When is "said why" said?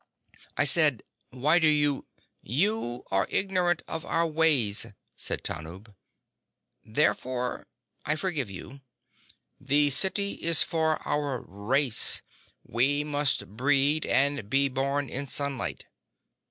0.63-1.59